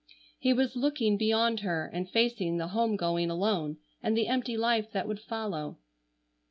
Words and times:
He 0.39 0.51
was 0.51 0.75
looking 0.75 1.15
beyond 1.15 1.59
her 1.59 1.85
and 1.85 2.09
facing 2.09 2.57
the 2.57 2.69
home 2.69 2.95
going 2.95 3.29
alone, 3.29 3.77
and 4.01 4.17
the 4.17 4.25
empty 4.29 4.57
life 4.57 4.91
that 4.93 5.07
would 5.07 5.19
follow. 5.19 5.77